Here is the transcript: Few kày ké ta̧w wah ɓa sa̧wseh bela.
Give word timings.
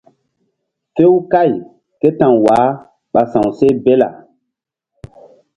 Few 0.95 1.13
kày 1.33 1.49
ké 1.99 2.09
ta̧w 2.19 2.35
wah 2.45 2.67
ɓa 3.13 3.21
sa̧wseh 3.31 3.75
bela. 3.83 4.09